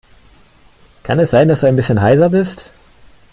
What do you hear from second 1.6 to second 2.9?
du ein bisschen heiser bist?